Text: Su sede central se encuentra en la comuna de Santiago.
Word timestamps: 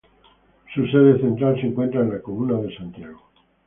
Su 0.73 0.87
sede 0.87 1.19
central 1.19 1.61
se 1.61 1.67
encuentra 1.67 2.01
en 2.01 2.09
la 2.09 2.21
comuna 2.23 2.59
de 2.59 2.75
Santiago. 2.75 3.21